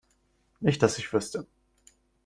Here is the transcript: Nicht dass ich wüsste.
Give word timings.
Nicht 0.61 0.81
dass 0.81 0.97
ich 0.97 1.13
wüsste. 1.13 1.45